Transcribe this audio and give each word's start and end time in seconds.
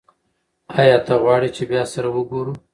ایا 0.79 0.97
ته 1.05 1.13
غواړې 1.21 1.49
چې 1.55 1.63
بیا 1.71 1.83
سره 1.93 2.07
وګورو؟ 2.15 2.53